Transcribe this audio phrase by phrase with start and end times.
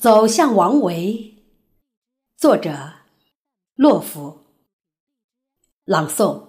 [0.00, 1.34] 走向王维，
[2.34, 2.94] 作者：
[3.74, 4.38] 洛甫，
[5.84, 6.42] 朗诵：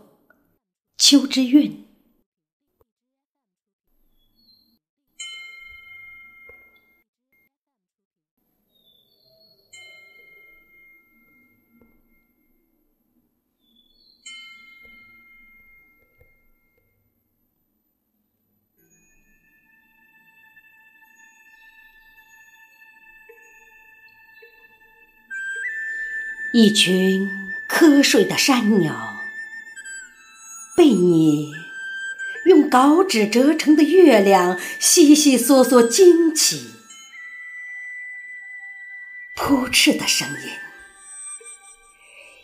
[0.96, 1.86] 秋之韵。
[26.54, 29.22] 一群瞌睡的山鸟，
[30.76, 31.50] 被你
[32.46, 36.72] 用稿纸折成的月亮悉悉索索惊起，
[39.34, 40.52] 扑翅的声音，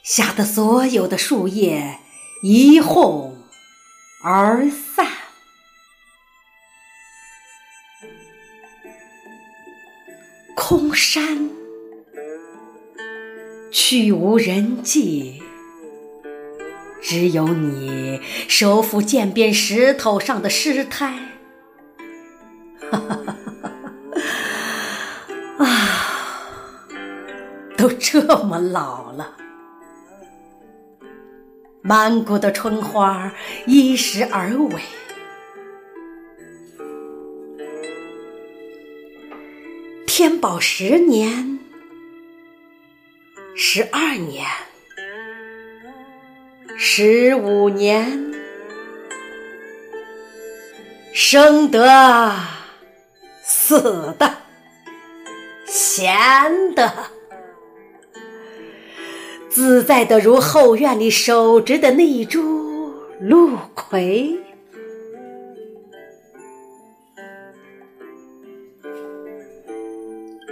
[0.04, 2.00] 吓得所有的树叶
[2.44, 3.46] 一哄
[4.24, 5.06] 而散。
[10.56, 11.67] 空山。
[13.80, 15.44] 去无人迹，
[17.00, 21.14] 只有你手抚涧边石头上的尸胎。
[22.90, 23.72] 哈哈哈哈
[25.58, 25.70] 哈啊，
[27.78, 29.38] 都这么老了，
[31.84, 33.32] 满谷的春花
[33.68, 34.80] 依时而萎。
[40.08, 41.57] 天宝十年。
[43.70, 44.46] 十二年，
[46.78, 48.34] 十五年，
[51.12, 52.34] 生的，
[53.44, 54.38] 死的，
[55.66, 56.94] 闲的，
[59.50, 64.40] 自在的如后院里手植的那一株陆葵。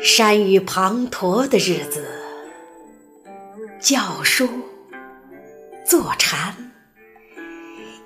[0.02, 2.25] 山雨滂沱的日子。
[3.86, 4.50] 教书，
[5.86, 6.72] 坐禅，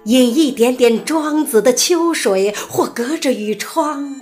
[0.03, 4.19] 饮一点点庄子的秋水，或隔着雨窗，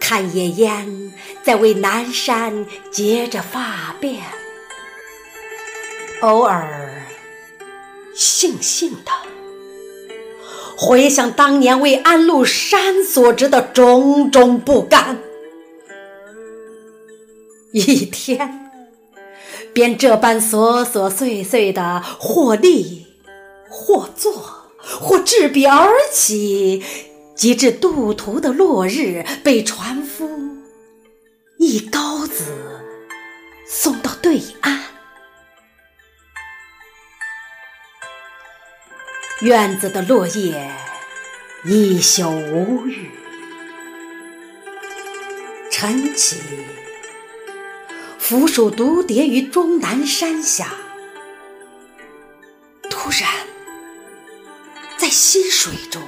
[0.00, 1.12] 看野烟
[1.42, 4.20] 在为南山结着发辫。
[6.22, 7.02] 偶尔，
[8.16, 9.12] 悻悻的
[10.78, 15.18] 回想当年为安禄山所植的种种不甘，
[17.72, 18.62] 一天。
[19.76, 23.08] 便这般琐琐碎碎的，或立，
[23.68, 24.32] 或坐，
[24.80, 26.82] 或执笔而起，
[27.34, 30.30] 及至渡途的落日，被船夫
[31.58, 32.46] 一篙子
[33.68, 34.82] 送到对岸。
[39.42, 40.70] 院子的落叶
[41.66, 43.10] 一宿无雨，
[45.70, 46.40] 晨起。
[48.28, 50.66] 俯首独叠于终南山下，
[52.90, 53.30] 突然
[54.96, 56.02] 在溪水中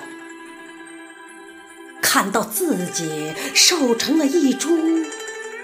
[2.03, 5.07] 看到自己瘦成了一株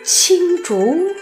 [0.04, 1.12] 青竹。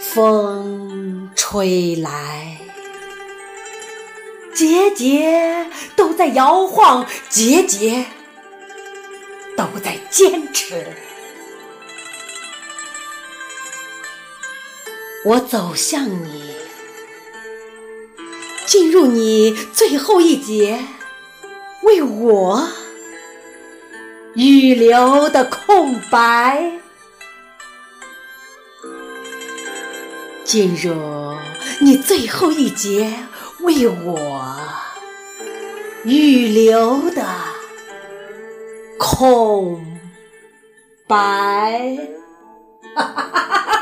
[0.00, 2.58] 风吹来，
[4.52, 8.06] 节节都在摇晃，节节
[9.56, 10.84] 都在坚持。
[15.24, 16.54] 我走向你，
[18.66, 20.84] 进入你最后一节
[21.82, 22.68] 为我
[24.34, 26.72] 预留的空白，
[30.44, 30.94] 进入
[31.80, 33.10] 你最后一节
[33.60, 34.58] 为我
[36.04, 37.24] 预留的
[38.98, 39.82] 空
[41.06, 41.96] 白。
[42.94, 43.73] 哈哈哈哈哈。